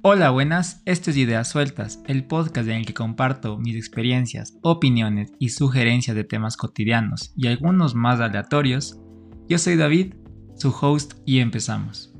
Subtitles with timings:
[0.00, 5.32] Hola, buenas, esto es Ideas Sueltas, el podcast en el que comparto mis experiencias, opiniones
[5.40, 9.00] y sugerencias de temas cotidianos y algunos más aleatorios.
[9.48, 10.14] Yo soy David,
[10.56, 12.14] su host, y empezamos.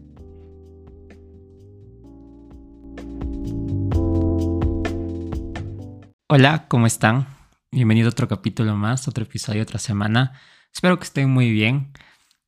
[6.29, 7.29] Hola, ¿cómo están?
[7.71, 10.33] Bienvenido a otro capítulo más, otro episodio, otra semana.
[10.75, 11.93] Espero que estén muy bien.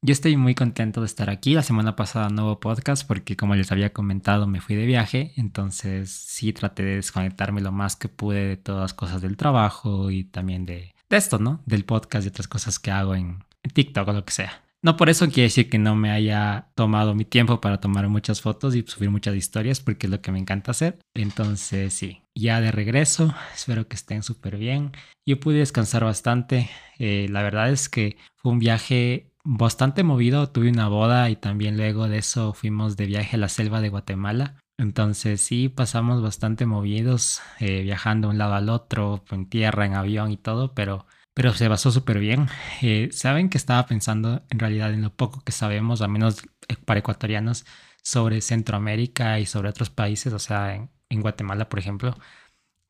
[0.03, 1.53] Yo estoy muy contento de estar aquí.
[1.53, 5.35] La semana pasada no hubo podcast porque como les había comentado me fui de viaje,
[5.37, 10.11] entonces sí traté de desconectarme lo más que pude de todas las cosas del trabajo
[10.11, 11.61] y también de, esto, ¿no?
[11.67, 14.63] Del podcast y otras cosas que hago en, en TikTok o lo que sea.
[14.83, 18.41] No por eso quiere decir que no me haya tomado mi tiempo para tomar muchas
[18.41, 20.99] fotos y subir muchas historias porque es lo que me encanta hacer.
[21.13, 24.93] Entonces sí, ya de regreso, espero que estén súper bien.
[25.27, 26.71] Yo pude descansar bastante.
[26.99, 30.49] Eh, la verdad es que fue un viaje bastante movido.
[30.51, 33.89] Tuve una boda y también luego de eso fuimos de viaje a la selva de
[33.89, 34.57] Guatemala.
[34.79, 39.95] Entonces sí, pasamos bastante movidos, eh, viajando de un lado al otro, en tierra, en
[39.95, 42.49] avión y todo, pero, pero se basó súper bien.
[42.83, 46.43] Eh, Saben que estaba pensando en realidad en lo poco que sabemos, al menos
[46.87, 47.67] para ecuatorianos,
[48.03, 52.17] sobre Centroamérica y sobre otros países, o sea, en, en Guatemala, por ejemplo.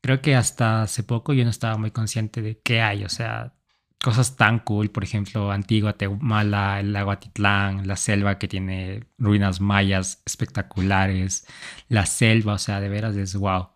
[0.01, 3.53] Creo que hasta hace poco yo no estaba muy consciente de qué hay, o sea,
[4.01, 9.61] cosas tan cool, por ejemplo, Antigua, Teumala, el lago Atitlán, la selva que tiene ruinas
[9.61, 11.45] mayas espectaculares,
[11.87, 13.69] la selva, o sea, de veras es wow.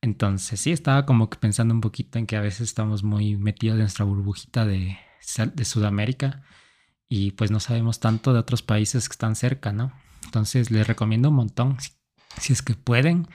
[0.00, 3.74] Entonces sí, estaba como que pensando un poquito en que a veces estamos muy metidos
[3.74, 4.96] en nuestra burbujita de,
[5.54, 6.44] de Sudamérica
[7.08, 9.92] y pues no sabemos tanto de otros países que están cerca, ¿no?
[10.24, 11.90] Entonces les recomiendo un montón, si,
[12.38, 13.28] si es que pueden,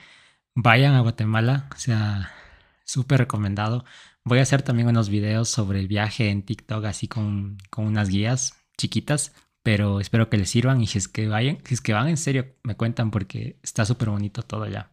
[0.54, 2.32] vayan a Guatemala, o sea,
[2.84, 3.84] súper recomendado
[4.26, 8.08] Voy a hacer también unos videos sobre el viaje en TikTok, así con, con unas
[8.08, 12.16] guías chiquitas, pero espero que les sirvan y que vayan, si es que van en
[12.16, 14.90] serio, me cuentan porque está súper bonito todo ya.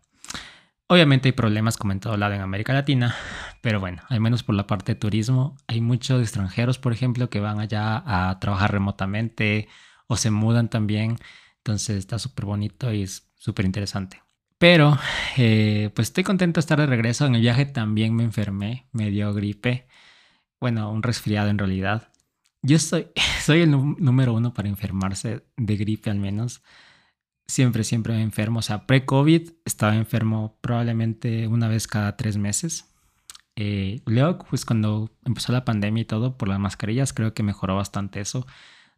[0.87, 3.15] Obviamente hay problemas como en todo lado en América Latina,
[3.61, 7.39] pero bueno, al menos por la parte de turismo, hay muchos extranjeros, por ejemplo, que
[7.39, 9.69] van allá a trabajar remotamente
[10.07, 11.15] o se mudan también,
[11.59, 14.21] entonces está súper bonito y es súper interesante.
[14.61, 14.95] Pero,
[15.37, 17.25] eh, pues estoy contento de estar de regreso.
[17.25, 19.87] En el viaje también me enfermé, me dio gripe.
[20.59, 22.11] Bueno, un resfriado en realidad.
[22.61, 23.07] Yo soy,
[23.41, 26.61] soy el número uno para enfermarse de gripe al menos.
[27.47, 28.59] Siempre, siempre me enfermo.
[28.59, 32.85] O sea, pre-COVID estaba enfermo probablemente una vez cada tres meses.
[33.55, 37.77] Eh, luego, pues cuando empezó la pandemia y todo, por las mascarillas, creo que mejoró
[37.77, 38.45] bastante eso.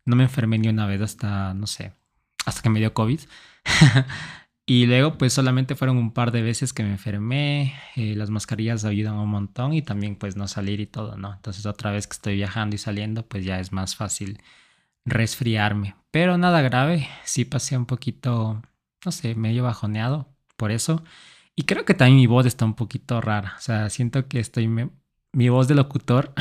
[0.04, 1.94] No me enfermé ni una vez hasta, no sé,
[2.46, 3.22] hasta que me dio COVID.
[4.66, 7.74] Y luego, pues solamente fueron un par de veces que me enfermé.
[7.96, 11.34] Eh, las mascarillas ayudan un montón y también, pues, no salir y todo, ¿no?
[11.34, 14.40] Entonces, otra vez que estoy viajando y saliendo, pues ya es más fácil
[15.06, 15.96] resfriarme.
[16.12, 17.08] Pero nada grave.
[17.26, 18.62] Sí pasé un poquito,
[19.06, 21.04] no sé, medio bajoneado por eso.
[21.56, 23.56] Y creo que también mi voz está un poquito rara.
[23.58, 24.70] O sea, siento que estoy.
[25.34, 26.34] Mi voz de locutor,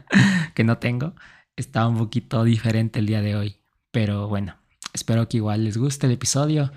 [0.54, 1.14] que no tengo,
[1.56, 3.56] está un poquito diferente el día de hoy.
[3.90, 4.56] Pero bueno,
[4.94, 6.72] espero que igual les guste el episodio.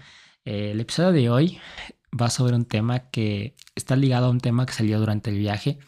[0.45, 1.59] Eh, el episodio de hoy
[2.19, 5.79] va sobre un tema que está ligado a un tema que salió durante el viaje,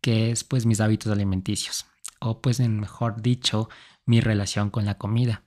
[0.00, 1.86] que es pues mis hábitos alimenticios,
[2.20, 3.68] o pues en mejor dicho,
[4.06, 5.44] mi relación con la comida.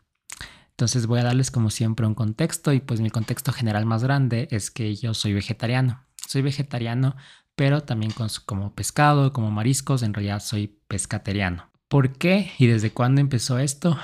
[0.69, 4.47] Entonces voy a darles como siempre un contexto y pues mi contexto general más grande
[4.51, 6.05] es que yo soy vegetariano.
[6.27, 7.15] Soy vegetariano,
[7.55, 8.13] pero también
[8.45, 11.71] como pescado, como mariscos, en realidad soy pescateriano.
[11.87, 13.99] ¿Por qué y desde cuándo empezó esto?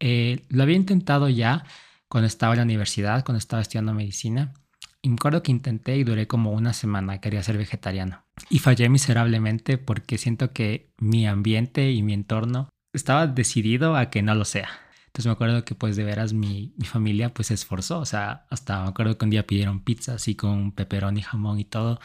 [0.00, 1.64] Eh, lo había intentado ya
[2.08, 4.54] cuando estaba en la universidad, cuando estaba estudiando medicina.
[5.02, 8.24] Y me acuerdo que intenté y duré como una semana, quería ser vegetariano.
[8.50, 14.22] Y fallé miserablemente porque siento que mi ambiente y mi entorno estaba decidido a que
[14.22, 14.68] no lo sea.
[15.06, 18.00] Entonces me acuerdo que pues de veras mi, mi familia pues se esforzó.
[18.00, 21.58] O sea, hasta me acuerdo que un día pidieron pizza así con peperón y jamón
[21.60, 22.00] y todo,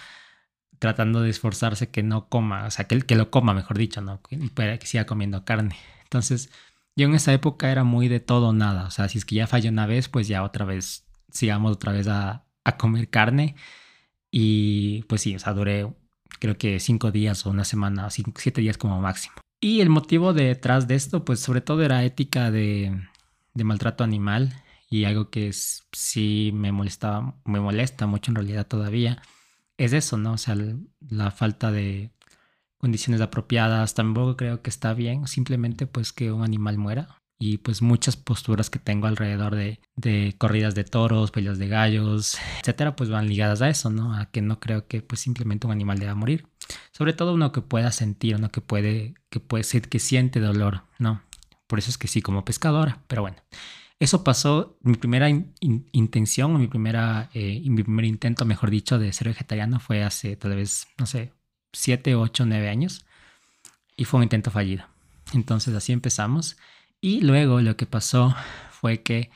[0.80, 4.22] tratando de esforzarse que no coma, o sea, que, que lo coma, mejor dicho, ¿no?
[4.22, 4.38] Que,
[4.80, 5.78] que siga comiendo carne.
[6.04, 6.52] Entonces
[6.96, 8.86] yo en esa época era muy de todo o nada.
[8.86, 11.92] O sea, si es que ya falló una vez, pues ya otra vez, sigamos otra
[11.92, 13.56] vez a, a comer carne.
[14.32, 15.88] Y pues sí, o sea, duré
[16.40, 19.36] creo que cinco días o una semana, cinco, siete días como máximo.
[19.62, 23.08] Y el motivo detrás de esto, pues sobre todo era ética de,
[23.54, 24.54] de maltrato animal
[24.90, 29.22] y algo que es, sí me molestaba, me molesta mucho en realidad todavía,
[29.78, 30.34] es eso, ¿no?
[30.34, 30.58] O sea,
[31.10, 32.12] la falta de,
[32.84, 37.18] condiciones apropiadas, tampoco creo que está bien, simplemente pues que un animal muera.
[37.40, 42.38] Y pues muchas posturas que tengo alrededor de, de corridas de toros, peleas de gallos,
[42.60, 44.14] etcétera, pues van ligadas a eso, ¿no?
[44.14, 46.46] A que no creo que pues simplemente un animal deba morir.
[46.92, 50.84] Sobre todo uno que pueda sentir, uno que puede, que puede ser, que siente dolor,
[51.00, 51.22] ¿no?
[51.68, 53.38] Por eso es que sí como pescadora, pero bueno.
[54.00, 59.30] eso pasó, mi primera intención, mi, primera, eh, mi primer intento, mejor dicho, de ser
[59.30, 61.32] vegetariano fue hace tal vez, no sé,
[61.74, 63.06] 7, 8, 9 años.
[63.98, 64.86] Y fue un intento fallido.
[65.34, 66.58] Entonces así empezamos.
[67.02, 68.36] Y luego lo que pasó
[68.72, 69.30] fue que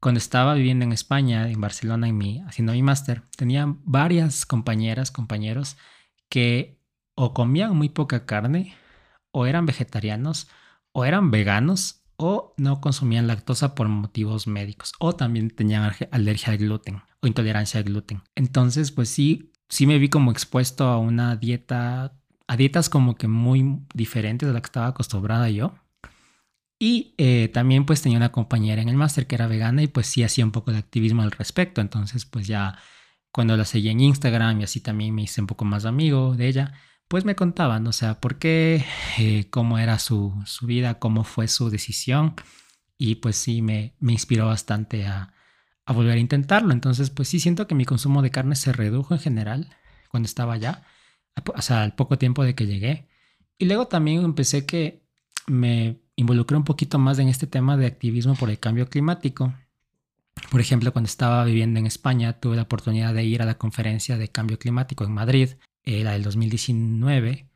[0.00, 5.10] cuando estaba viviendo en España, en Barcelona, en mi, haciendo mi máster, tenía varias compañeras,
[5.10, 5.76] compañeros
[6.28, 6.78] que
[7.14, 8.76] o comían muy poca carne,
[9.32, 10.48] o eran vegetarianos,
[10.92, 16.58] o eran veganos, o no consumían lactosa por motivos médicos, o también tenían alergia al
[16.58, 18.22] gluten o intolerancia al gluten.
[18.34, 22.12] Entonces, pues sí, sí me vi como expuesto a una dieta,
[22.46, 25.74] a dietas como que muy diferentes de la que estaba acostumbrada yo.
[26.78, 30.06] Y eh, también pues tenía una compañera en el máster que era vegana y pues
[30.08, 31.80] sí hacía un poco de activismo al respecto.
[31.80, 32.78] Entonces pues ya
[33.32, 36.48] cuando la seguía en Instagram y así también me hice un poco más amigo de
[36.48, 36.74] ella,
[37.08, 38.84] pues me contaban, o sea, por qué,
[39.18, 42.34] eh, cómo era su, su, vida, cómo fue su decisión.
[42.98, 45.35] Y pues sí, me, me inspiró bastante a,
[45.86, 46.72] a, volver a intentarlo.
[46.72, 49.70] Entonces, pues sí, siento que mi consumo de carne se redujo en general
[50.10, 50.82] cuando estaba allá,
[51.54, 53.08] o sea, al poco tiempo de que llegué.
[53.58, 55.06] Y luego también empecé que
[55.46, 59.54] me involucré un poquito más en este tema de activismo por el cambio climático.
[60.50, 64.18] Por ejemplo, cuando estaba viviendo en España, tuve la oportunidad de ir a la conferencia
[64.18, 65.50] de cambio climático en Madrid
[65.86, 67.48] eh, la del 2019,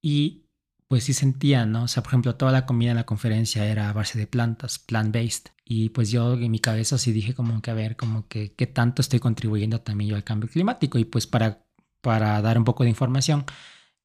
[0.00, 0.46] y
[0.88, 1.84] pues sí sentía, ¿no?
[1.84, 4.78] O sea, por ejemplo, toda la comida en la conferencia era a base de plantas,
[4.78, 8.52] plant-based, y pues yo en mi cabeza sí dije como que a ver, como que
[8.52, 11.64] qué tanto estoy contribuyendo también yo al cambio climático, y pues para,
[12.00, 13.44] para dar un poco de información,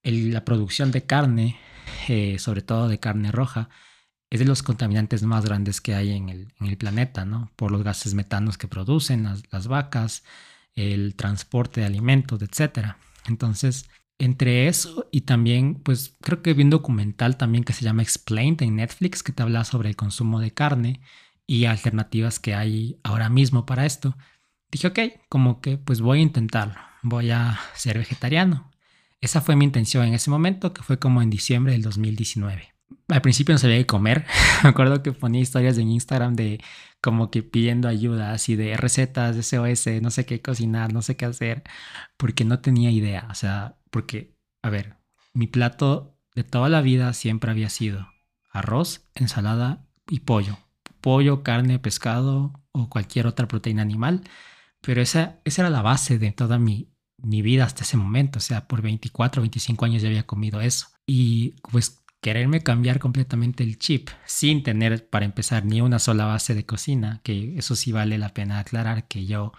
[0.03, 1.57] la producción de carne,
[2.07, 3.69] eh, sobre todo de carne roja,
[4.29, 7.51] es de los contaminantes más grandes que hay en el, en el planeta, ¿no?
[7.55, 10.23] Por los gases metanos que producen las, las vacas,
[10.75, 12.99] el transporte de alimentos, etcétera.
[13.27, 13.89] Entonces,
[14.19, 18.61] entre eso y también, pues creo que vi un documental también que se llama Explained
[18.61, 21.01] en Netflix que te habla sobre el consumo de carne
[21.49, 24.15] y alternativas que hay ahora mismo para esto.
[24.71, 24.99] Dije, ok,
[25.29, 28.69] como que pues voy a intentarlo, voy a ser vegetariano.
[29.19, 32.69] Esa fue mi intención en ese momento, que fue como en diciembre del 2019
[33.07, 34.25] al principio no sabía qué comer.
[34.63, 36.61] Me acuerdo que ponía historias en Instagram de
[37.01, 41.15] como que pidiendo ayuda, así de recetas, de SOS, no sé qué cocinar, no sé
[41.15, 41.63] qué hacer,
[42.17, 43.27] porque no tenía idea.
[43.31, 44.97] O sea, porque, a ver,
[45.33, 48.07] mi plato de toda la vida siempre había sido
[48.51, 50.57] arroz, ensalada y pollo.
[51.01, 54.21] Pollo, carne, pescado o cualquier otra proteína animal.
[54.81, 58.39] Pero esa, esa era la base de toda mi, mi vida hasta ese momento.
[58.39, 60.87] O sea, por 24, 25 años ya había comido eso.
[61.05, 66.53] Y pues quererme cambiar completamente el chip sin tener para empezar ni una sola base
[66.53, 69.53] de cocina, que eso sí vale la pena aclarar que yo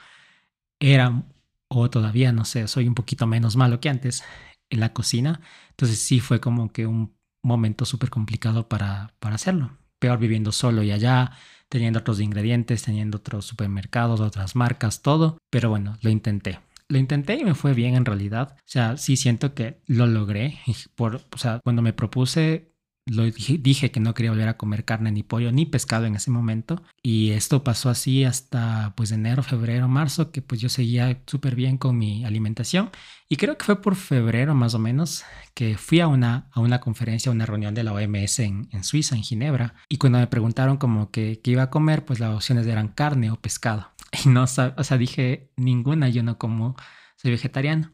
[0.81, 1.25] era
[1.69, 4.25] o todavía no sé, soy un poquito menos malo que antes
[4.71, 5.41] en la cocina,
[5.71, 10.83] entonces sí fue como que un momento súper complicado para, para hacerlo, peor viviendo solo
[10.83, 11.31] y allá,
[11.69, 16.59] teniendo otros ingredientes, teniendo otros supermercados, otras marcas, todo, pero bueno, lo intenté
[16.91, 18.57] lo intenté y me fue bien en realidad.
[18.59, 20.59] O sea, sí siento que lo logré.
[20.97, 22.70] Por, o sea, cuando me propuse,
[23.11, 26.31] lo dije, que no quería volver a comer carne ni pollo ni pescado en ese
[26.31, 26.83] momento.
[27.03, 31.77] Y esto pasó así hasta pues enero, febrero, marzo, que pues yo seguía súper bien
[31.77, 32.91] con mi alimentación.
[33.29, 35.25] Y creo que fue por febrero más o menos
[35.55, 38.85] que fui a una, a una conferencia, a una reunión de la OMS en, en
[38.85, 39.75] Suiza, en Ginebra.
[39.89, 43.31] Y cuando me preguntaron como que qué iba a comer, pues las opciones eran carne
[43.31, 43.91] o pescado.
[44.25, 46.77] Y no, o sea, dije, ninguna, yo no como,
[47.17, 47.93] soy vegetariano.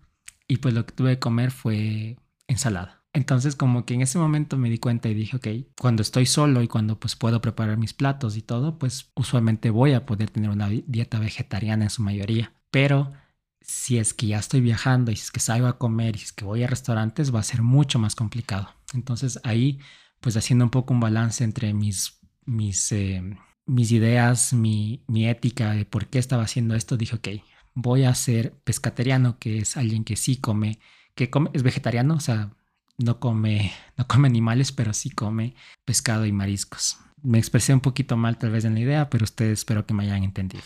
[0.48, 2.16] Y pues lo que tuve que comer fue
[2.48, 3.02] ensalada.
[3.16, 5.48] Entonces como que en ese momento me di cuenta y dije, ok,
[5.80, 9.94] cuando estoy solo y cuando pues puedo preparar mis platos y todo, pues usualmente voy
[9.94, 12.52] a poder tener una dieta vegetariana en su mayoría.
[12.70, 13.14] Pero
[13.62, 16.24] si es que ya estoy viajando y si es que salgo a comer y si
[16.26, 18.68] es que voy a restaurantes, va a ser mucho más complicado.
[18.92, 19.80] Entonces ahí
[20.20, 23.22] pues haciendo un poco un balance entre mis, mis eh,
[23.64, 27.28] mis ideas, mi, mi ética de por qué estaba haciendo esto, dije, ok,
[27.74, 30.80] voy a ser pescateriano, que es alguien que sí come,
[31.14, 32.52] que come, es vegetariano, o sea,
[32.98, 36.98] no come, no come animales, pero sí come pescado y mariscos.
[37.22, 40.04] Me expresé un poquito mal tal vez en la idea, pero ustedes espero que me
[40.04, 40.64] hayan entendido.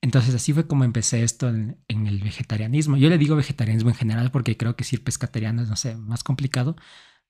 [0.00, 2.96] Entonces así fue como empecé esto en, el vegetarianismo.
[2.96, 6.22] Yo le digo vegetarianismo en general porque creo que decir pescateriano es, no sé, más
[6.22, 6.76] complicado,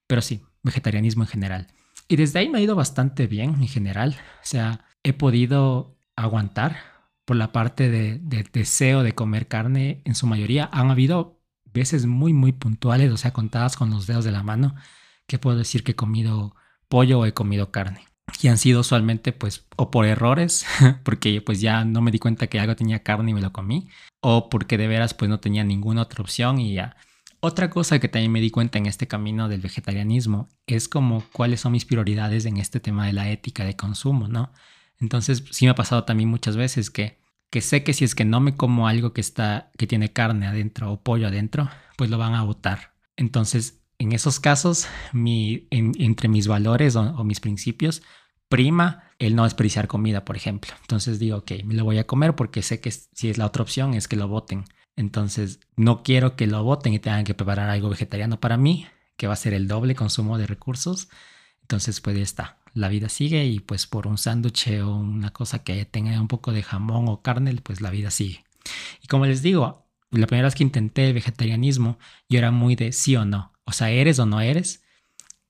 [0.06, 1.66] pero sí, vegetarianismo en general.
[2.08, 4.16] Y desde ahí me ha ido bastante bien en general.
[4.42, 6.76] O sea, he podido aguantar
[7.24, 8.18] por la parte de,
[8.52, 10.02] deseo de comer carne.
[10.04, 11.37] En su mayoría han habido
[11.78, 14.74] veces muy, muy puntuales, o sea, contadas con los dedos de la mano,
[15.26, 16.54] que puedo decir que he comido
[16.88, 18.06] pollo o he comido carne.
[18.42, 20.66] Y han sido usualmente pues o por errores,
[21.04, 23.88] porque pues ya no me di cuenta que algo tenía carne y me lo comí,
[24.20, 26.96] o porque de veras pues no tenía ninguna otra opción y ya
[27.40, 31.60] otra cosa que también me di cuenta en este camino del vegetarianismo es como cuáles
[31.60, 34.52] son mis prioridades en este tema de la ética de consumo, ¿no?
[34.98, 37.18] Entonces sí me ha pasado también muchas veces que,
[37.50, 40.46] que sé que si es que no me como algo que, está, que tiene carne
[40.46, 42.94] adentro o pollo adentro, pues lo van a botar.
[43.16, 48.02] Entonces, en esos casos, mi, entre mis valores o, mis principios,
[48.48, 50.72] prima el no desperdiciar comida, por ejemplo.
[50.82, 53.62] Entonces digo, ok, me lo voy a comer porque sé que si es la otra
[53.62, 54.64] opción es que lo voten.
[54.94, 58.86] Entonces, no quiero que lo voten y tengan que preparar algo vegetariano para mí,
[59.16, 61.08] que va a ser el doble consumo de recursos.
[61.62, 62.57] Entonces, pues ya está.
[62.74, 66.52] La vida sigue y pues por un sándwich o una cosa que tenga un poco
[66.52, 68.44] de jamón o carne, pues la vida sigue.
[69.02, 71.98] Y como les digo, la primera vez que intenté vegetarianismo,
[72.28, 73.52] yo era muy de sí o no.
[73.64, 74.82] O sea, eres o no eres.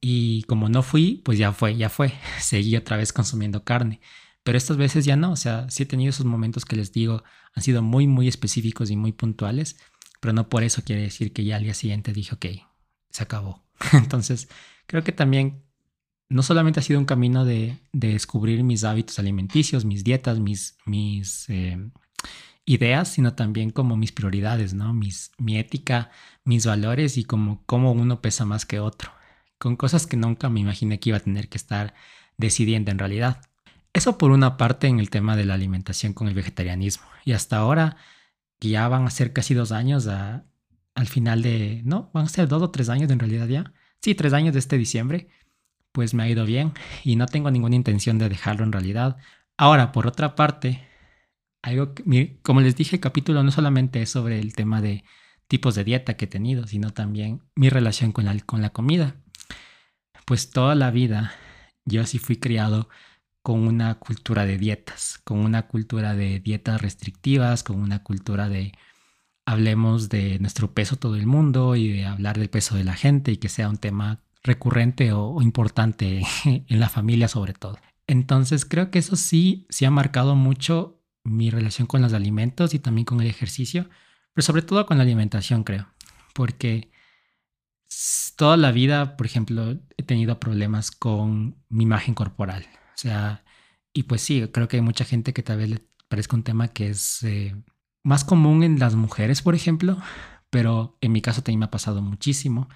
[0.01, 2.13] Y como no fui, pues ya fue, ya fue.
[2.41, 4.01] Seguí otra vez consumiendo carne.
[4.43, 5.33] Pero estas veces ya no.
[5.33, 7.23] O sea, sí he tenido esos momentos que les digo,
[7.55, 9.77] han sido muy, muy específicos y muy puntuales.
[10.21, 12.47] Pero no por eso quiere decir que ya al día siguiente dije, ok,
[13.11, 13.65] se acabó.
[13.93, 14.49] Entonces,
[14.87, 15.63] creo que también
[16.29, 21.49] no solamente ha sido un camino de, descubrir mis hábitos alimenticios, mis dietas, mis, mis
[21.49, 21.79] eh,
[22.65, 24.93] ideas, sino también como mis prioridades, ¿no?
[24.93, 26.11] Mis, mi ética,
[26.45, 29.11] mis valores y como cómo uno pesa más que otro,
[29.59, 31.95] con cosas que nunca me imaginé que iba a tener que estar
[32.37, 33.41] decidiendo en realidad.
[33.93, 37.07] Eso por una parte en el tema de la alimentación con el vegetarianismo.
[37.25, 37.97] Y hasta ahora,
[38.61, 41.83] que ya van a ser casi dos años al final de...
[41.85, 43.73] No, van a ser dos o tres años en realidad ya.
[44.01, 45.29] Sí, tres años de este diciembre.
[45.99, 49.17] Pues me ha ido bien y no tengo ninguna intención de dejarlo en realidad.
[49.57, 50.87] Ahora, por otra parte,
[51.61, 51.93] algo
[52.43, 55.03] como les dije, el capítulo no solamente es sobre el tema de
[55.49, 59.17] tipos de dieta que he tenido, sino también mi relación con la, con la comida.
[60.25, 61.33] Pues toda la vida
[61.85, 62.89] yo sí fui criado
[63.43, 68.73] con una cultura de dietas, con una cultura de dietas restrictivas, con una cultura de
[69.47, 73.33] hablemos de nuestro peso todo el mundo y de hablar del peso de la gente
[73.33, 77.79] y que sea un tema recurrente o, importante en la familia sobre todo.
[78.07, 82.79] Entonces creo que eso sí, sí ha marcado mucho mi relación con los alimentos y
[82.79, 83.89] también con el ejercicio,
[84.33, 85.89] pero sobre todo con la alimentación, creo,
[86.35, 86.91] porque
[88.37, 93.45] toda la vida, por ejemplo, he tenido problemas con mi imagen corporal, o sea,
[93.93, 96.69] y pues sí, creo que hay mucha gente que tal vez le parezca un tema
[96.69, 97.55] que es eh,
[98.03, 99.99] más común en las mujeres, por ejemplo,
[100.51, 102.69] pero en mi caso también me ha pasado muchísimo.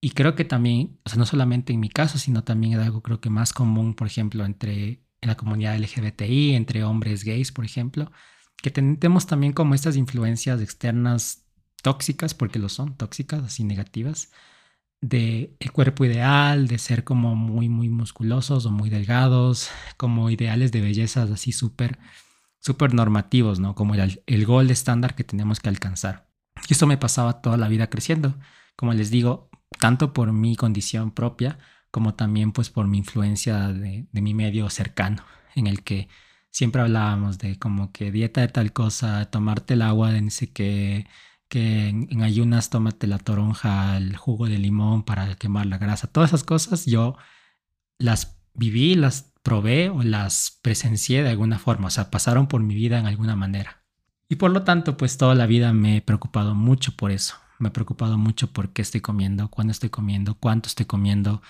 [0.00, 3.02] Y creo que también, o sea, no solamente en mi caso, sino también es algo
[3.02, 7.64] creo que más común, por ejemplo, entre en la comunidad LGBTI, entre hombres gays, por
[7.64, 8.10] ejemplo,
[8.62, 11.46] que tenemos también como estas influencias externas
[11.82, 14.30] tóxicas, porque lo son, tóxicas, así negativas,
[15.02, 20.72] de el cuerpo ideal, de ser como muy, muy musculosos o muy delgados, como ideales
[20.72, 21.98] de belleza así súper,
[22.58, 23.74] súper normativos, ¿no?
[23.74, 26.28] Como el, el gol estándar que tenemos que alcanzar.
[26.68, 28.38] Y esto me pasaba toda la vida creciendo,
[28.76, 31.58] como les digo, tanto por mi condición propia,
[31.90, 35.24] como también pues por mi influencia de, mi medio cercano,
[35.54, 36.08] en el que
[36.50, 41.06] siempre hablábamos de como que dieta de tal cosa, tomarte el agua de sé qué,
[41.48, 46.30] que en, ayunas tómate la toronja, el jugo de limón para quemar la grasa, todas
[46.30, 47.16] esas cosas yo
[47.98, 52.74] las viví, las probé o las presencié de alguna forma, o sea, pasaron por mi
[52.74, 53.84] vida en alguna manera.
[54.28, 57.34] Y por lo tanto, pues toda la vida me he preocupado mucho por eso.
[57.60, 61.42] Me he preocupado mucho por qué estoy comiendo, cuándo estoy comiendo, cuánto estoy comiendo,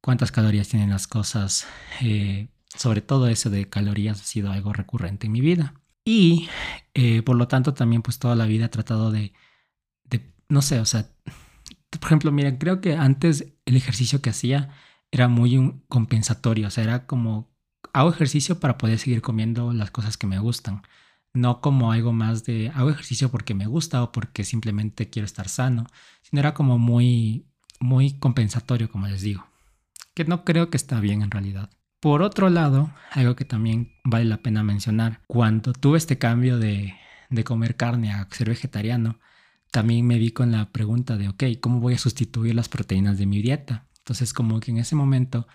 [0.00, 1.66] cuántas calorías tienen las cosas.
[2.00, 5.74] Eh, sobre todo eso de calorías ha sido algo recurrente en mi vida.
[6.04, 6.48] Y
[6.94, 9.32] eh, por lo tanto también pues toda la vida he tratado de,
[10.48, 11.08] no sé, o sea,
[11.90, 14.70] por ejemplo, miren, creo que antes el ejercicio que hacía
[15.10, 17.50] era muy un compensatorio, o sea, era como
[17.92, 20.82] hago ejercicio para poder seguir comiendo las cosas que me gustan,
[21.36, 25.48] no como algo más de hago ejercicio porque me gusta o porque simplemente quiero estar
[25.48, 25.86] sano,
[26.22, 27.46] sino era como muy
[27.80, 29.46] muy compensatorio, como les digo
[30.16, 31.70] que no creo que está bien en realidad.
[32.00, 36.94] Por otro lado, algo que también vale la pena mencionar, cuando tuve este cambio de,
[37.44, 39.20] comer carne a ser vegetariano,
[39.70, 43.26] también me vi con la pregunta de, ok, ¿cómo voy a sustituir las proteínas de
[43.26, 43.88] mi dieta?
[43.98, 45.46] Entonces, como que en ese momento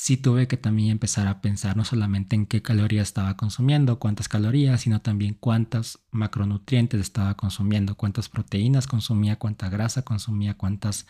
[0.00, 4.30] sí tuve que también empezar a pensar no solamente en qué calorías estaba consumiendo, cuántas
[4.30, 11.06] calorías, sino también cuántos macronutrientes estaba consumiendo, cuántas proteínas consumía, cuánta grasa consumía, cuántas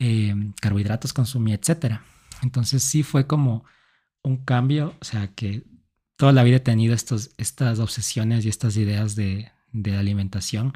[0.00, 2.02] eh, carbohidratos consumía, etcétera.
[2.42, 3.64] Entonces sí fue como
[4.24, 5.62] un cambio, o sea que
[6.16, 10.72] toda la vida he tenido estos, estas obsesiones y estas ideas de, de alimentación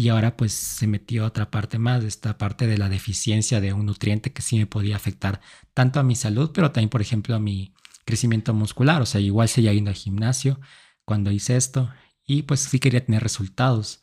[0.00, 3.84] y ahora pues se metió otra parte más, esta parte de la deficiencia de un
[3.84, 5.42] nutriente que sí me podía afectar
[5.74, 7.74] tanto a mi salud, pero también por ejemplo a mi
[8.06, 10.58] crecimiento muscular, o sea, igual seguía yendo al gimnasio
[11.04, 11.90] cuando hice esto
[12.26, 14.02] y pues sí quería tener resultados.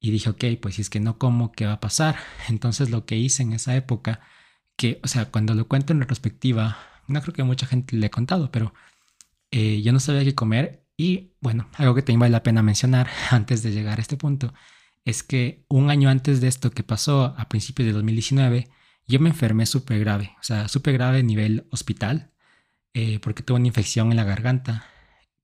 [0.00, 2.16] Y dije, ok, pues si es que no como, ¿qué va a pasar?
[2.48, 4.20] Entonces lo que hice en esa época,
[4.76, 8.10] que, o sea, cuando lo cuento en retrospectiva, no creo que mucha gente le he
[8.10, 8.72] contado, pero
[9.50, 13.10] eh, yo no sabía qué comer y bueno, algo que también vale la pena mencionar
[13.30, 14.54] antes de llegar a este punto
[15.04, 18.68] es que un año antes de esto que pasó a principios de 2019,
[19.06, 22.32] yo me enfermé súper grave, o sea, súper grave nivel hospital,
[22.94, 24.86] eh, porque tuve una infección en la garganta,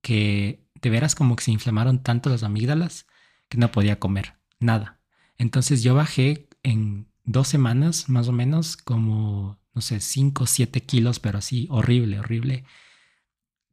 [0.00, 3.06] que de veras como que se inflamaron tanto las amígdalas
[3.48, 5.00] que no podía comer nada.
[5.36, 10.80] Entonces yo bajé en dos semanas más o menos como, no sé, 5 o 7
[10.82, 12.64] kilos, pero así horrible, horrible.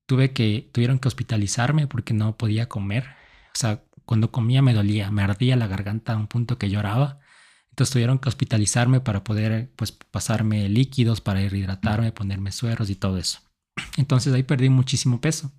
[0.06, 3.06] Tuve que, tuvieron que hospitalizarme porque no podía comer.
[3.54, 7.20] O sea, cuando comía me dolía, me ardía la garganta a un punto que lloraba.
[7.72, 13.18] Entonces tuvieron que hospitalizarme para poder pues pasarme líquidos, para hidratarme, ponerme sueros y todo
[13.18, 13.40] eso.
[13.98, 15.52] Entonces ahí perdí muchísimo peso.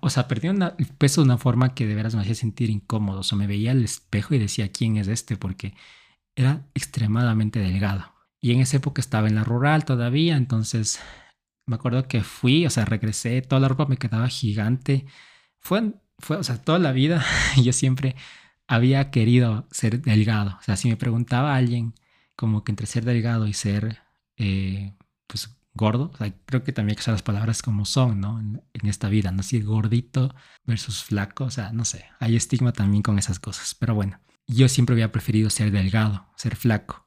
[0.00, 3.20] o sea, perdí el peso de una forma que de veras me hacía sentir incómodo.
[3.20, 5.36] O sea, me veía al espejo y decía, ¿quién es este?
[5.36, 5.74] Porque
[6.36, 8.14] era extremadamente delgado.
[8.40, 11.00] Y en esa época estaba en la rural todavía, entonces
[11.66, 15.06] me acuerdo que fui, o sea, regresé, toda la ropa me quedaba gigante.
[15.58, 17.24] Fue, fue o sea, toda la vida
[17.62, 18.16] yo siempre
[18.66, 20.56] había querido ser delgado.
[20.60, 21.94] O sea, si me preguntaba alguien
[22.36, 24.00] como que entre ser delgado y ser,
[24.36, 24.94] eh,
[25.26, 28.40] pues, gordo, o sea, creo que también hay que usar las palabras como son, ¿no?
[28.40, 29.42] En, esta vida, ¿no?
[29.42, 30.34] Si gordito
[30.64, 34.68] versus flaco, o sea, no sé, hay estigma también con esas cosas, pero bueno yo
[34.68, 37.06] siempre había preferido ser delgado, ser flaco.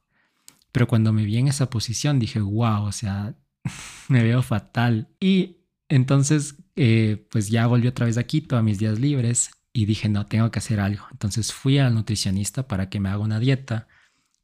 [0.71, 3.35] Pero cuando me vi en esa posición dije, wow, o sea,
[4.07, 5.09] me veo fatal.
[5.19, 5.57] Y
[5.91, 10.07] entonces, eh, pues ya volví otra vez a Quito a mis días libres y dije,
[10.07, 11.05] no, tengo que hacer algo.
[11.11, 13.89] Entonces fui al nutricionista para que me haga una dieta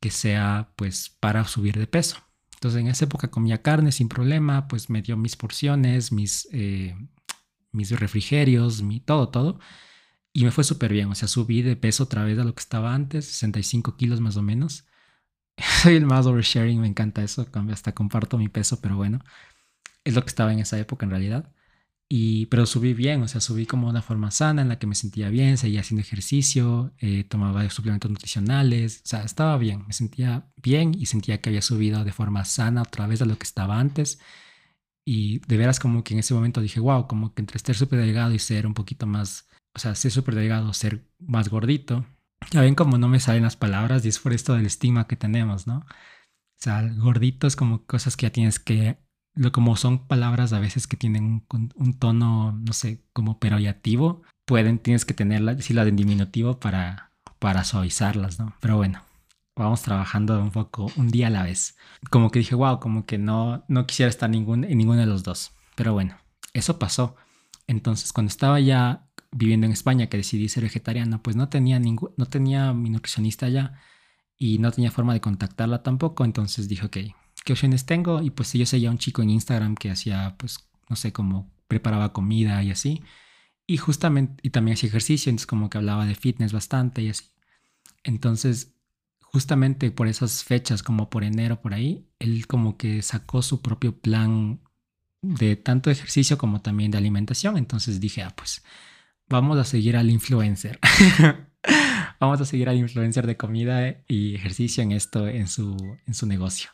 [0.02, 2.18] que sea, pues, para subir de peso.
[2.56, 6.96] Entonces en esa época comía carne sin problema, pues me dio mis porciones, mis, eh,
[7.72, 9.60] mis refrigerios, mi, todo, todo.
[10.34, 12.62] Y me fue súper bien, o sea, subí de peso otra vez a lo que
[12.62, 14.86] estaba antes, 65 kilos más o menos.
[15.82, 19.22] Soy el más oversharing, me encanta eso, hasta comparto mi peso, pero bueno,
[20.08, 21.52] es lo que estaba en esa época en realidad.
[22.10, 24.96] Y, pero subí bien, o sea, subí como una forma sana en la que me
[24.96, 30.50] sentía bien, seguía haciendo ejercicio, eh, tomaba suplementos nutricionales, o sea, estaba bien, me sentía
[30.56, 33.80] bien y sentía que había subido de forma sana otra vez a lo que estaba
[33.80, 34.20] antes.
[35.06, 38.00] Y de veras como que en ese momento dije, wow, como que entre estar súper
[38.00, 42.04] delgado y ser un poquito más o sea, ser súper delgado, ser más gordito.
[42.50, 45.16] Ya ven como no me salen las palabras y es por esto del estigma que
[45.16, 45.78] tenemos, ¿no?
[45.80, 48.98] O sea, gordito como cosas que ya tienes que,
[49.52, 51.46] como son palabras a veces que tienen
[51.76, 57.64] un, tono, no sé, como peroyativo, pueden, tienes que tenerla, decirla de diminutivo para, para
[57.64, 58.56] suavizarlas, ¿no?
[58.60, 59.04] Pero bueno,
[59.56, 61.78] vamos trabajando un poco, un día a la vez.
[62.10, 65.24] Como que dije, wow, como que no, no quisiera estar ningún, en ninguno de los
[65.24, 65.54] dos.
[65.76, 66.18] Pero bueno,
[66.54, 67.16] eso pasó.
[67.68, 72.12] Entonces, cuando estaba ya viviendo en España que decidí ser vegetariana, pues no tenía ningún,
[72.18, 73.80] no tenía mi nutricionista allá
[74.38, 76.98] y no tenía forma de contactarla tampoco, entonces dije, ok,
[77.46, 78.22] ¿qué opciones tengo?
[78.22, 82.14] Y pues yo seguía un chico en Instagram que hacía, pues, no sé, cómo preparaba
[82.14, 83.04] comida y así.
[83.66, 87.26] Y justamente, y también hacía ejercicio, entonces como que hablaba de fitness bastante y así.
[88.04, 88.74] Entonces,
[89.20, 94.00] justamente por esas fechas, como por enero, por ahí, él como que sacó su propio
[94.00, 94.62] plan
[95.22, 97.58] de tanto ejercicio como también de alimentación.
[97.58, 98.64] Entonces dije, ah, pues
[99.28, 100.80] vamos a seguir al influencer.
[102.20, 106.26] vamos a seguir al influencer de comida y ejercicio en esto, en su, en su
[106.26, 106.70] negocio.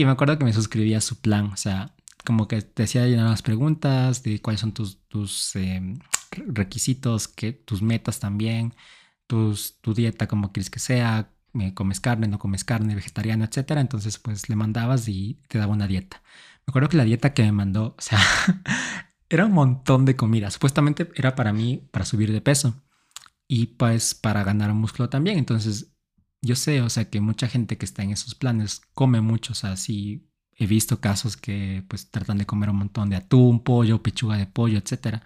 [0.00, 3.04] Y me acuerdo que me suscribí a su plan, o sea, como que te hacía
[3.06, 5.98] llenar las preguntas de cuáles son tus, tus em,
[6.30, 8.74] requisitos, que, tus metas también,
[9.26, 11.34] tus, tu dieta, como quieres que sea,
[11.74, 13.82] comes carne, no comes carne, vegetariana, etcétera.
[13.82, 16.22] Entonces, pues le mandabas y te daba una dieta.
[16.66, 18.20] Me acuerdo que la dieta que me mandó, o sea,
[19.28, 20.50] era un montón de comida.
[20.50, 22.82] Supuestamente era para mí, para subir de peso
[23.46, 25.36] y pues para ganar músculo también.
[25.36, 25.89] Entonces,
[26.42, 29.52] yo sé, o sea, que mucha gente que está en esos planes come mucho.
[29.52, 33.62] O sea, sí he visto casos que pues tratan de comer un montón de atún,
[33.62, 35.22] pollo, pechuga de pollo, etcétera.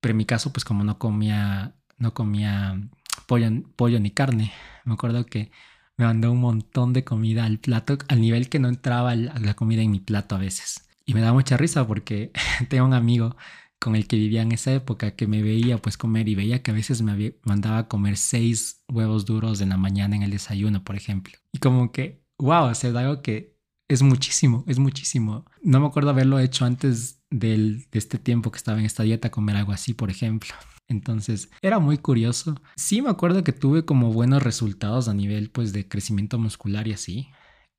[0.00, 2.80] Pero en mi caso, pues como no comía, no comía
[3.26, 4.52] pollo, pollo ni carne,
[4.84, 5.50] me acuerdo que
[5.96, 9.82] me mandó un montón de comida al plato, al nivel que no entraba la comida
[9.82, 10.88] en mi plato a veces.
[11.06, 12.32] Y me da mucha risa porque
[12.68, 13.36] tengo un amigo
[13.84, 16.70] con el que vivía en esa época que me veía pues comer y veía que
[16.70, 20.82] a veces me mandaba a comer seis huevos duros en la mañana en el desayuno,
[20.82, 21.34] por ejemplo.
[21.52, 25.44] Y como que, wow, o sea, es algo que es muchísimo, es muchísimo.
[25.62, 29.30] No me acuerdo haberlo hecho antes del, de este tiempo que estaba en esta dieta,
[29.30, 30.54] comer algo así, por ejemplo.
[30.88, 32.58] Entonces, era muy curioso.
[32.76, 36.94] Sí me acuerdo que tuve como buenos resultados a nivel pues de crecimiento muscular y
[36.94, 37.28] así,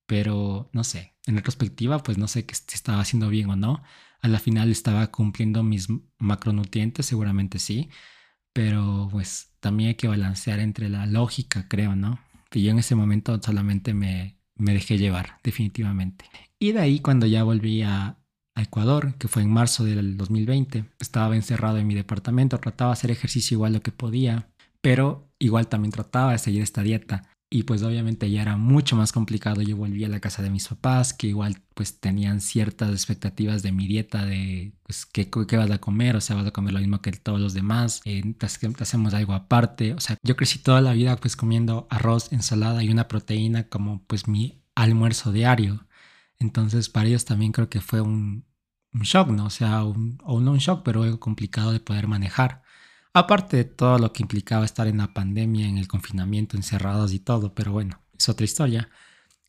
[0.06, 3.84] pero no sé, en retrospectiva, pues no sé si estaba haciendo bien o no.
[4.22, 5.88] A la final estaba cumpliendo mis
[6.18, 7.90] macronutrientes, seguramente sí,
[8.54, 12.20] pero pues también hay que balancear entre la lógica, creo, ¿no?
[12.54, 16.26] Y yo en ese momento solamente me, me dejé llevar, definitivamente.
[16.60, 18.18] Y de ahí cuando ya volví a,
[18.56, 20.86] a Ecuador, que fue en marzo del 2020.
[21.00, 24.50] Estaba encerrado en mi departamento, trataba de hacer ejercicio igual lo que podía,
[24.82, 27.30] pero igual también trataba de seguir esta dieta.
[27.50, 29.62] Y pues obviamente ya era mucho más complicado.
[29.62, 33.72] Yo volví a la casa de mis papás, que igual pues tenían ciertas expectativas de
[33.72, 36.80] mi dieta, de pues qué, qué vas a comer, o sea, vas a comer lo
[36.80, 38.36] mismo que todos los demás, eh,
[38.80, 39.94] hacemos algo aparte.
[39.94, 44.04] O sea, yo crecí toda la vida pues comiendo arroz, ensalada y una proteína como
[44.06, 45.88] pues mi almuerzo diario.
[46.40, 48.46] Entonces para ellos también creo que fue un,
[48.94, 49.46] un shock, ¿no?
[49.46, 52.64] O sea, un, o no un shock, pero algo complicado de poder manejar.
[53.16, 57.20] Aparte de todo lo que implicaba estar en la pandemia, en el confinamiento, encerrados y
[57.20, 58.90] todo, pero bueno, es otra historia.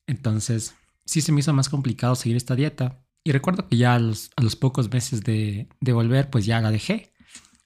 [0.07, 3.02] Entonces, sí se me hizo más complicado seguir esta dieta.
[3.24, 7.12] Y recuerdo que ya a los, pocos meses de, volver, pues ya la dejé.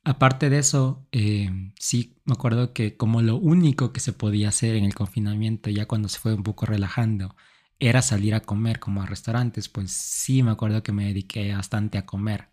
[0.03, 4.77] Aparte de eso, eh, sí me acuerdo que como lo único que se podía hacer
[4.77, 7.37] en el confinamiento, ya cuando se fue un poco relajando,
[7.79, 11.99] era salir a comer como a restaurantes, pues sí me acuerdo que me dediqué bastante
[11.99, 12.49] a comer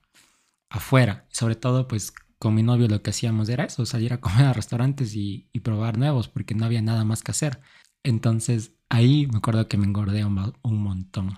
[0.70, 1.28] afuera.
[1.32, 4.54] Sobre todo, pues con mi novio lo que hacíamos era eso, salir a comer a
[4.54, 7.60] restaurantes y, probar nuevos, porque no había nada más que hacer.
[8.04, 11.38] Entonces ahí me acuerdo que me engordé un, montón.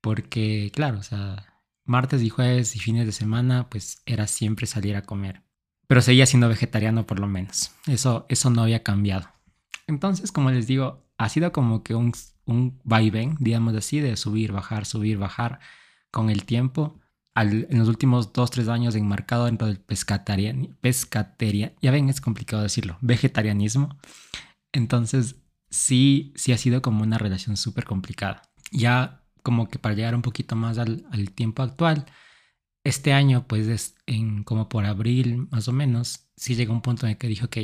[0.00, 4.96] Porque, claro, o sea, martes y jueves y fines de semana, pues era siempre salir
[4.96, 5.42] a comer.
[5.86, 7.72] Pero seguía siendo vegetariano por lo menos.
[7.86, 9.28] Eso, eso no había cambiado.
[9.86, 12.12] Entonces, como les digo, ha sido como que un,
[12.44, 15.60] un vaivén, digamos así, de subir, bajar, subir, bajar
[16.10, 16.99] con el tiempo
[17.34, 22.62] en los últimos dos, tres años enmarcado dentro del pescatarian, pescateria, ya ven, es complicado
[22.62, 23.98] decirlo, vegetarianismo.
[24.72, 25.36] Entonces,
[25.70, 28.42] sí, sí ha sido como una relación súper complicada.
[28.72, 32.06] Ya como que para llegar un poquito más al, al, tiempo actual,
[32.84, 37.06] este año, pues es en como por abril más o menos, sí llegó un punto
[37.06, 37.56] en el que dije, ok,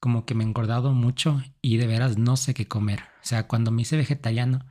[0.00, 3.00] como que me he engordado mucho y de veras no sé qué comer.
[3.22, 4.66] O sea, cuando me hice vegetariano,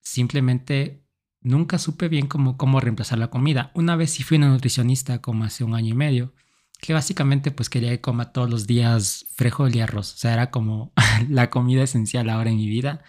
[0.00, 1.03] simplemente
[1.44, 3.70] nunca supe bien cómo, cómo reemplazar la comida.
[3.74, 6.34] Una vez sí fui una nutricionista como hace un año y medio,
[6.80, 10.14] que básicamente pues quería que coma todos los días frijol y arroz.
[10.14, 10.92] O sea, era como
[11.28, 13.04] la comida esencial ahora en mi vida.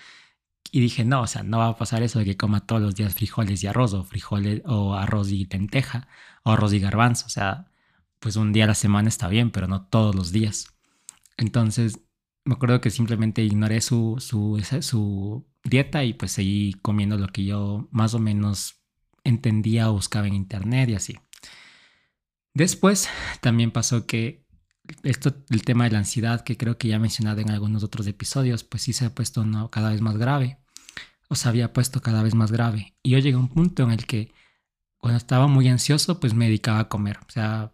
[0.72, 2.96] Y dije, no, o sea, no va a pasar eso de que coma todos los
[2.96, 6.08] días frijoles y arroz, o frijoles o arroz y lenteja,
[6.44, 7.28] o arroz y garbanzo.
[7.28, 7.68] O sea,
[8.20, 10.68] pues un día a la semana está bien, pero no todos los días.
[11.38, 12.00] Entonces,
[12.46, 17.44] me acuerdo que simplemente ignoré su, su, su dieta y pues seguí comiendo lo que
[17.44, 18.82] yo más o menos
[19.24, 21.16] entendía o buscaba en internet y así.
[22.54, 23.10] Después
[23.42, 24.46] también pasó que
[25.04, 28.08] esto, el tema de la ansiedad, que creo que ya he mencionado en algunos otros
[28.08, 30.60] episodios, pues sí se ha puesto cada vez más grave,
[31.28, 32.96] o se había puesto cada vez más grave.
[33.02, 34.32] Y yo llegué a un punto en el que
[34.98, 37.18] cuando estaba muy ansioso, pues me dedicaba a comer.
[37.28, 37.72] O sea,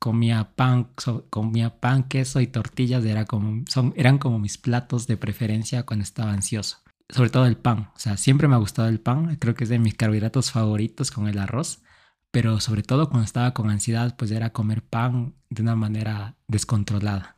[0.00, 0.90] comía pan,
[1.30, 6.02] comía pan, queso y tortillas, era como, son, eran como mis platos de preferencia cuando
[6.02, 7.90] estaba ansioso sobre todo el pan.
[7.94, 9.36] O sea, siempre me ha gustado el pan.
[9.36, 11.82] Creo que es de mis carbohidratos favoritos con el arroz.
[12.30, 17.36] Pero sobre todo cuando estaba con ansiedad, pues era comer pan de una manera descontrolada.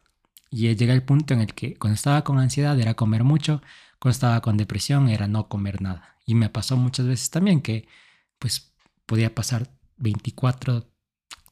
[0.50, 3.62] Y llega el punto en el que cuando estaba con ansiedad era comer mucho,
[3.98, 6.16] cuando estaba con depresión era no comer nada.
[6.26, 7.87] Y me pasó muchas veces también que
[8.38, 8.74] pues
[9.07, 10.90] podía pasar 24,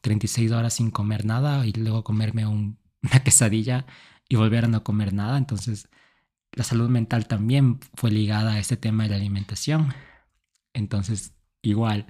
[0.00, 2.76] 36 horas sin comer nada y luego comerme una
[3.24, 3.86] quesadilla
[4.28, 5.38] y volver a no comer nada.
[5.38, 5.88] Entonces
[6.56, 9.94] la salud mental también fue ligada a este tema de la alimentación.
[10.72, 12.06] Entonces, igual,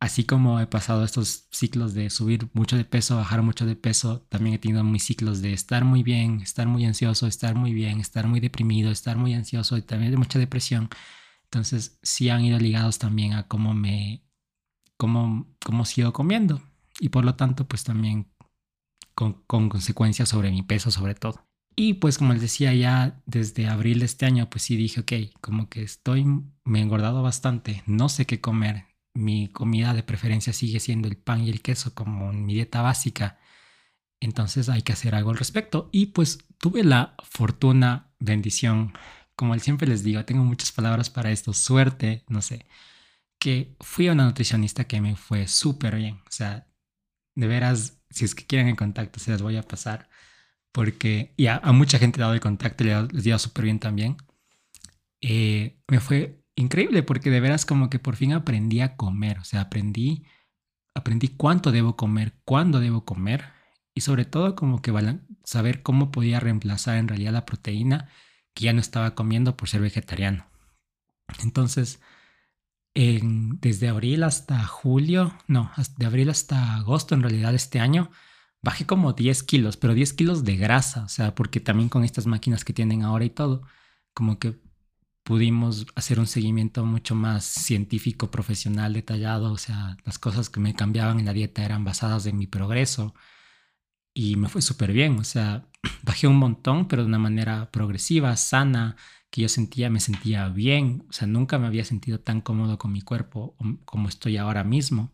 [0.00, 4.22] así como he pasado estos ciclos de subir mucho de peso, bajar mucho de peso,
[4.28, 8.00] también he tenido mis ciclos de estar muy bien, estar muy ansioso, estar muy bien,
[8.00, 10.88] estar muy deprimido, estar muy ansioso y también de mucha depresión.
[11.44, 14.24] Entonces, sí han ido ligados también a cómo me,
[14.96, 16.62] cómo, cómo sigo comiendo
[17.00, 18.32] y por lo tanto, pues también
[19.14, 21.46] con, con consecuencias sobre mi peso sobre todo.
[21.76, 25.12] Y pues como les decía ya desde abril de este año, pues sí dije, ok,
[25.40, 26.24] como que estoy,
[26.64, 28.86] me he engordado bastante, no sé qué comer.
[29.14, 33.38] Mi comida de preferencia sigue siendo el pan y el queso como mi dieta básica.
[34.20, 35.88] Entonces hay que hacer algo al respecto.
[35.92, 38.94] Y pues tuve la fortuna, bendición,
[39.36, 42.66] como siempre les digo, tengo muchas palabras para esto, suerte, no sé,
[43.38, 46.16] que fui a una nutricionista que me fue súper bien.
[46.26, 46.68] O sea,
[47.34, 50.08] de veras, si es que quieren en contacto, se las voy a pasar
[50.72, 53.78] porque y a, mucha gente le he dado el contacto y les dio súper bien
[53.78, 54.16] también.
[55.20, 59.44] Eh, me fue increíble porque de veras como que por fin aprendí a comer, o
[59.44, 60.24] sea, aprendí,
[60.94, 63.44] aprendí cuánto debo comer, cuándo debo comer
[63.94, 64.92] y sobre todo como que
[65.44, 68.08] saber cómo podía reemplazar en realidad la proteína
[68.54, 70.46] que ya no estaba comiendo por ser vegetariano.
[71.42, 72.00] Entonces,
[72.94, 78.10] desde abril hasta julio, no, de abril hasta agosto en realidad este año,
[78.62, 82.26] bajé como 10 kilos, pero 10 kilos de grasa, o sea, porque también con estas
[82.26, 83.62] máquinas que tienen ahora y todo,
[84.14, 84.60] como que
[85.24, 89.52] pudimos hacer un seguimiento mucho más científico, profesional, detallado.
[89.52, 93.14] O sea, las cosas que me cambiaban en la dieta eran basadas en mi progreso
[94.14, 95.18] y me fue súper bien.
[95.18, 95.66] O sea,
[96.02, 98.96] bajé un montón, pero de una manera progresiva, sana,
[99.30, 101.04] que yo sentía, me sentía bien.
[101.08, 105.12] O sea, nunca me había sentido tan cómodo con mi cuerpo como estoy ahora mismo.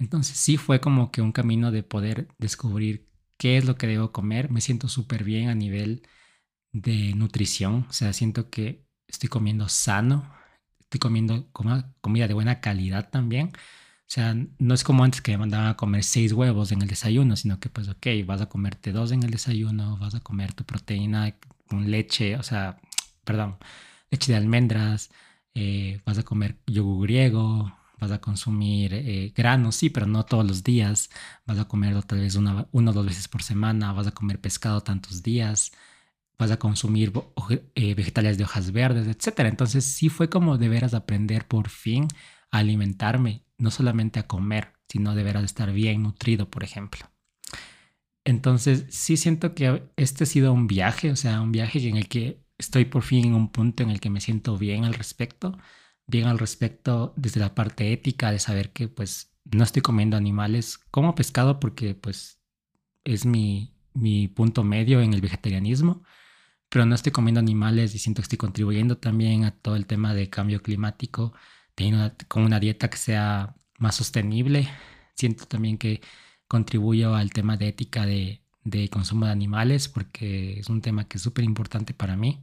[0.00, 3.08] Entonces sí fue como que un camino de poder descubrir
[3.38, 4.50] qué es lo que debo comer.
[4.50, 6.02] Me siento súper bien a nivel
[6.72, 7.86] de nutrición.
[7.88, 10.32] O sea, siento que estoy comiendo sano,
[10.80, 11.50] estoy comiendo
[12.00, 13.48] comida de buena calidad también.
[13.48, 16.88] O sea, no es como antes que me mandaban a comer seis huevos en el
[16.88, 20.52] desayuno, sino que pues, ok, vas a comerte dos en el desayuno, vas a comer
[20.54, 21.36] tu proteína
[21.68, 22.80] con leche, o sea,
[23.24, 23.58] perdón,
[24.10, 25.10] leche de almendras,
[25.54, 30.46] eh, vas a comer yogur griego, vas a consumir eh, granos, sí, pero no todos
[30.46, 31.10] los días,
[31.46, 34.40] vas a comerlo tal vez una, una o dos veces por semana, vas a comer
[34.40, 35.72] pescado tantos días,
[36.38, 37.12] vas a consumir
[37.74, 39.40] eh, vegetales de hojas verdes, etc.
[39.40, 42.08] Entonces sí fue como de veras aprender por fin
[42.50, 47.10] a alimentarme, no solamente a comer, sino de veras estar bien nutrido, por ejemplo.
[48.24, 52.08] Entonces sí siento que este ha sido un viaje, o sea, un viaje en el
[52.08, 55.58] que estoy por fin en un punto en el que me siento bien al respecto,
[56.10, 60.78] bien al respecto desde la parte ética de saber que pues no estoy comiendo animales,
[60.90, 62.40] como pescado porque pues
[63.04, 66.02] es mi, mi punto medio en el vegetarianismo,
[66.68, 70.14] pero no estoy comiendo animales y siento que estoy contribuyendo también a todo el tema
[70.14, 71.32] de cambio climático,
[71.74, 74.68] teniendo con una dieta que sea más sostenible.
[75.14, 76.00] Siento también que
[76.48, 81.18] contribuyo al tema de ética de, de consumo de animales porque es un tema que
[81.18, 82.42] es súper importante para mí.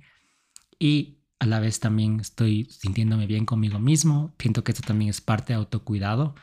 [0.80, 4.34] Y a la vez también estoy sintiéndome bien conmigo mismo.
[4.39, 6.36] Siento que esto también es parte de autocuidado.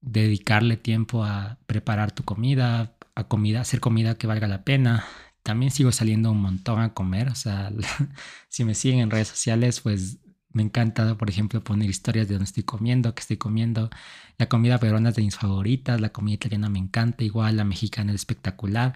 [0.00, 5.04] Dedicarle tiempo a preparar tu comida, a comida, hacer comida que valga la pena,
[5.44, 7.70] también sigo saliendo un montón a comer, o sea,
[8.48, 10.18] si me siguen en redes sociales, pues
[10.52, 13.90] me encanta, por ejemplo, poner historias de dónde estoy comiendo, qué estoy comiendo.
[14.38, 18.12] La comida peruana es de mis favoritas, la comida italiana me encanta, igual la mexicana
[18.12, 18.94] es espectacular.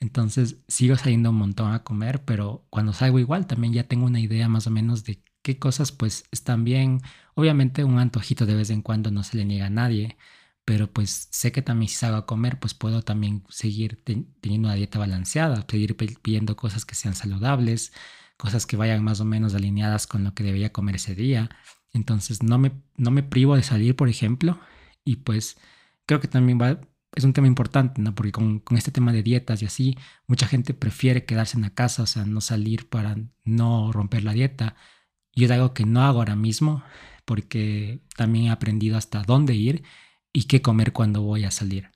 [0.00, 4.20] Entonces sigo saliendo un montón a comer, pero cuando salgo igual también ya tengo una
[4.20, 7.00] idea más o menos de qué cosas pues están bien.
[7.34, 10.16] Obviamente un antojito de vez en cuando no se le niega a nadie,
[10.64, 14.74] pero pues sé que también si salgo a comer, pues puedo también seguir teniendo una
[14.74, 17.92] dieta balanceada, seguir pidiendo cosas que sean saludables,
[18.36, 21.50] cosas que vayan más o menos alineadas con lo que debería comer ese día.
[21.92, 24.58] Entonces no me, no me privo de salir, por ejemplo,
[25.04, 25.58] y pues
[26.06, 26.80] creo que también va,
[27.14, 28.14] es un tema importante, ¿no?
[28.14, 29.96] Porque con, con este tema de dietas y así,
[30.26, 34.32] mucha gente prefiere quedarse en la casa, o sea, no salir para no romper la
[34.32, 34.76] dieta.
[35.34, 36.82] Y es algo que no hago ahora mismo,
[37.24, 39.84] porque también he aprendido hasta dónde ir
[40.32, 41.90] y qué comer cuando voy a salir.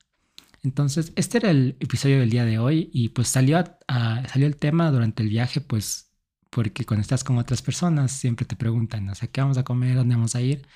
[0.63, 4.91] Entonces, este era el episodio del día de hoy y pues salió, salió el tema
[4.91, 6.13] durante el viaje, pues
[6.51, 9.97] porque cuando estás con otras personas siempre te preguntan, o sea, ¿qué vamos a comer?
[9.97, 10.67] ¿Dónde vamos a ir?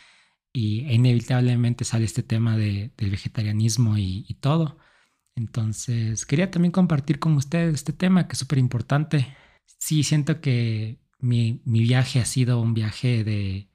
[0.59, 4.79] Y inevitablemente sale este tema de, del vegetarianismo y, todo.
[5.37, 9.37] Entonces, quería también compartir con ustedes este tema que es súper importante.
[9.79, 13.68] Sí, siento que mi, mi viaje ha sido un viaje de,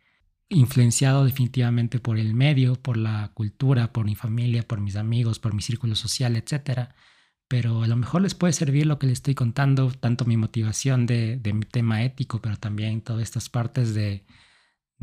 [0.50, 5.54] influenciado definitivamente por el medio, por la cultura, por mi familia, por mis amigos, por
[5.54, 6.90] mi círculo social, etc.
[7.48, 11.06] Pero a lo mejor les puede servir lo que les estoy contando, tanto mi motivación
[11.06, 14.26] de, mi tema ético, pero también todas estas partes de,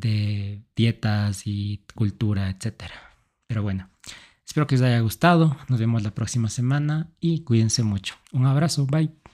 [0.01, 2.85] de dietas y cultura, etc.
[3.47, 3.89] Pero bueno,
[4.47, 5.57] espero que les haya gustado.
[5.69, 8.17] Nos vemos la próxima semana y cuídense mucho.
[8.33, 9.21] Un abrazo, bye.